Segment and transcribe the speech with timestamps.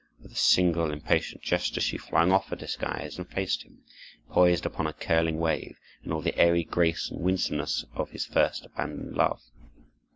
[0.19, 3.83] With a single impatient gesture she flung off her disguise and faced him,
[4.31, 8.65] poised upon a curling wave, in all the airy grace and winsomeness of his first
[8.65, 9.43] abandoned love.